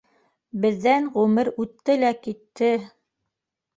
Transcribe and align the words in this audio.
Беҙҙән 0.63 1.11
ғүмер 1.19 1.51
үтте 1.65 1.99
лә 2.05 2.11
китте. 2.25 2.73